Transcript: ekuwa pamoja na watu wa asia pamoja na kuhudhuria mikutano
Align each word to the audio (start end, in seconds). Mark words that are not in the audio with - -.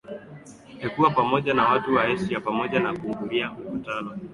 ekuwa 0.81 1.09
pamoja 1.11 1.53
na 1.53 1.67
watu 1.69 1.95
wa 1.95 2.03
asia 2.03 2.39
pamoja 2.39 2.79
na 2.79 2.93
kuhudhuria 2.93 3.51
mikutano 3.51 4.17